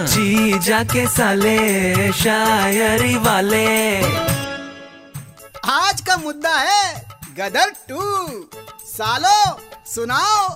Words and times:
जी 0.00 0.58
जाके 0.58 1.06
साले 1.06 2.12
शायरी 2.12 3.14
वाले। 3.14 3.98
आज 5.70 6.00
का 6.00 6.16
मुद्दा 6.16 6.54
है 6.58 7.08
गदर 7.38 7.70
टू। 7.88 8.00
सालो 8.84 9.60
सुनाओ। 9.86 10.48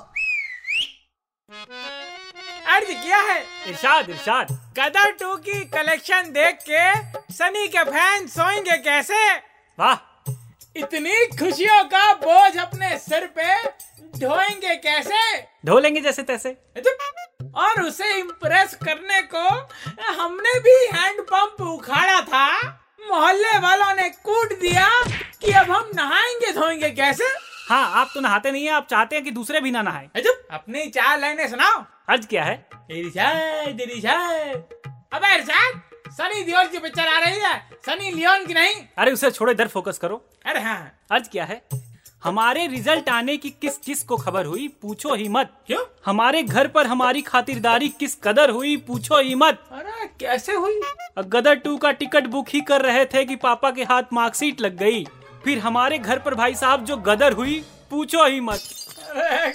अर्ज़ 2.67 2.93
किया 2.93 3.19
है। 3.19 3.41
इरशाद 3.67 4.11
इरशाद। 4.11 4.47
गदर 4.79 5.11
टू 5.11 5.37
की 5.37 5.65
कलेक्शन 5.65 6.23
देख 6.23 6.59
के 6.71 6.95
सनी 7.35 7.69
के 7.69 7.85
फ़ैन 7.85 8.27
सोएँगे 8.27 8.77
कैसे? 8.79 9.33
वाह। 9.79 10.31
इतनी 10.77 11.27
खुशियों 11.39 11.85
का 11.85 12.15
बोझ 12.15 12.57
अपने 12.57 12.99
सिर 12.99 13.27
पे 13.27 13.63
ढोएँगे 14.19 14.77
कैसे? 14.77 15.43
ढो 15.67 15.79
लेंगे 15.79 16.01
जैसे 16.01 16.23
तैसे। 16.23 16.49
और 17.57 17.83
उसे 17.83 18.15
इम्प्रेस 18.15 18.75
करने 18.85 19.21
को 19.35 19.49
हमने 20.15 20.59
भी 20.61 20.77
हैंड 20.93 21.21
पंप 21.23 21.61
उखाड़ा 21.63 22.21
था। 22.21 22.49
मोहल्ले 23.09 23.59
वालों 23.59 23.95
ने 23.95 24.09
कूट 24.25 24.53
दिया 24.61 24.89
कि 25.41 25.53
अब 25.53 25.71
हम 25.71 25.91
नहाएँगे 25.97 26.53
धोएँगे 26.53 26.91
कैसे? 26.91 27.25
हाँ 27.69 27.85
आप 28.01 28.11
तो 28.15 28.21
नहाते 28.21 28.51
नहीं 28.51 28.65
है 28.65 28.71
आप 28.71 28.87
चाहते 28.91 29.17
हैं 29.17 29.25
कि 29.25 29.31
दूसरे 29.31 29.61
भी 29.61 29.71
ना 29.71 29.83
नहाए। 29.83 30.09
अजब 30.17 30.47
अपनी 30.51 30.87
चार 30.91 31.19
लाइनें 31.21 31.49
सुनाओ। 31.49 31.85
अर्ज़ 32.09 32.27
क्या 32.27 32.45
है? 32.45 32.55
इरशाद 32.91 33.81
इरशाद 33.81 34.91
अबे 35.15 35.35
इरशाद 35.35 35.81
सनी 36.13 36.43
दियोल 36.43 36.67
की 36.67 36.79
पिक्चर 36.79 37.07
आ 37.09 37.19
रही 37.19 37.41
है 37.41 37.55
सनी 37.87 38.11
लियोन 38.11 38.45
की 38.47 38.55
नहीं। 38.55 38.75
अरे 38.99 39.13
उसे 39.13 39.31
छोड़ो 39.31 39.53
इधर 39.53 39.69
फोकस 39.69 39.99
करो। 39.99 40.17
अरे 40.47 40.61
हाँ। 40.61 41.07
अर्ज़ 41.11 41.29
क्या 41.29 41.45
है? 41.45 41.63
हमारे 42.25 42.67
रिज़ल्ट 42.67 43.09
आने 43.09 43.37
की 43.37 43.49
किस 43.51 43.77
किस 43.79 44.03
को 44.03 44.17
खबर 44.17 44.47
हुई 44.47 44.69
पूछो 44.83 45.15
ही 45.15 45.29
मत। 45.29 45.51
क्यों? 45.67 45.81
हमारे 46.07 46.43
घर 46.43 46.67
पर 46.67 46.87
हमारी 46.87 47.23
खातिरदारी 47.23 47.89
किस 47.89 48.15
कदर 48.25 48.51
हुई 48.51 48.77
पूछो 48.77 49.19
ही 49.21 49.35
मत। 49.35 49.59
अरे 49.73 50.07
कैसे 50.21 50.53
हुई? 50.53 50.81
गदर 51.19 51.55
टू 51.55 51.77
का 51.77 51.91
टिकट 51.93 52.27
बुक 52.27 52.49
ही 52.49 52.61
कर 52.61 52.83
रहे 52.83 53.05
थे 53.05 53.25
कि 53.25 53.37
पापा 53.37 53.71
के 53.71 53.83
हाथ 53.83 54.03
मार्कशीट 54.13 54.61
लग 54.61 54.77
गई। 54.77 55.05
फिर 55.45 55.59
हमारे 55.59 55.99
घर 55.99 56.19
पर 56.19 56.35
भाई 56.35 56.55
साहब 56.55 56.85
जो 56.85 56.97
गदर 57.09 57.33
हुई 57.33 57.63
पूछो 57.91 58.27
ही 58.27 58.41
मत। 58.41 58.61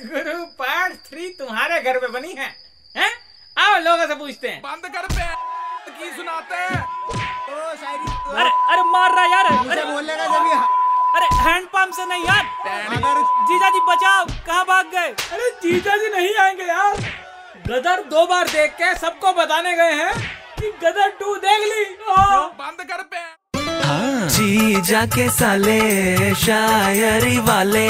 गुरु 0.06 0.44
पार्ट 0.60 0.94
थ्री 1.08 1.30
तुम्हारे 1.30 1.82
घर 1.82 1.98
पे 2.00 2.08
बनी 2.08 2.34
है 2.34 2.50
हैं? 2.96 3.12
आओ 3.58 3.80
लोगों 3.80 4.08
से 4.08 4.16
पूछते 4.16 4.48
हैं। 4.48 4.62
बंद 4.62 4.92
कर 4.96 5.08
पे 5.08 5.26
की 5.92 6.16
सुनाते 6.18 6.56
हैं? 6.56 6.82
अरे 8.30 8.50
अरे 8.72 8.84
मार 8.92 9.16
रहा 9.16 9.26
यार। 9.26 9.46
अरे। 9.46 9.84
बोलने 9.86 10.16
का 10.16 10.26
जब 10.26 10.79
पंप 11.90 11.96
से 11.96 12.06
नहीं 12.06 12.24
यार। 12.26 12.46
अगर 12.98 13.22
जीजा 13.50 13.70
जी 13.70 13.80
बचाओ 13.90 14.26
कहाँ 14.46 14.64
भाग 14.66 14.86
गए? 14.94 15.08
अरे 15.34 15.50
जीजा 15.62 15.96
जी 15.98 16.10
नहीं 16.16 16.36
आएँगे 16.42 16.64
यार। 16.64 16.98
गदर 17.68 18.04
दो 18.10 18.26
बार 18.26 18.48
देख 18.50 18.72
के 18.82 18.94
सबको 18.96 19.32
बताने 19.34 19.76
गए 19.76 19.94
हैं 19.94 20.14
कि 20.60 20.72
गदर 20.84 21.10
टू 21.20 21.36
देख 21.46 21.66
ली। 21.72 21.84
ओ, 21.84 22.48
बंद 22.62 22.86
कर 22.92 23.02
पे। 23.14 23.18
हाँ। 23.88 24.28
जीजा 24.30 25.06
के 25.16 25.30
साले 25.30 26.36
शायरी 26.36 27.38
वाले। 27.50 27.90